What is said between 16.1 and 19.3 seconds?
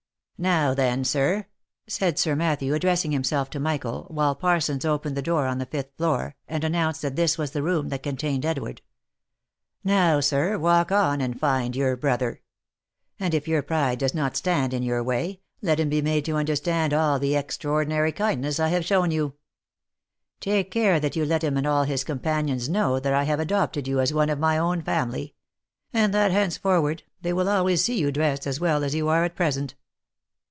to understand all the extraor dinary kindness I have shown